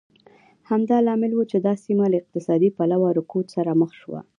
همدا 0.69 0.97
لامل 1.05 1.31
و 1.33 1.41
چې 1.51 1.57
دا 1.67 1.73
سیمه 1.83 2.05
له 2.11 2.17
اقتصادي 2.21 2.69
پلوه 2.77 3.09
رکود 3.17 3.45
سره 3.55 3.71
مخ 3.81 3.91
شوه. 4.01 4.19